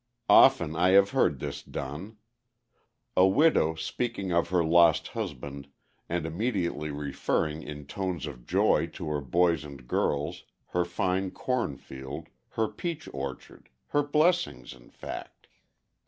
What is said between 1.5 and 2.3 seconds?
done.